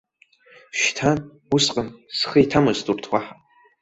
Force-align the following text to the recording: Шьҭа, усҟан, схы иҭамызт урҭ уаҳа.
Шьҭа, 0.79 1.11
усҟан, 1.55 1.87
схы 2.17 2.37
иҭамызт 2.43 2.85
урҭ 2.91 3.03
уаҳа. 3.11 3.33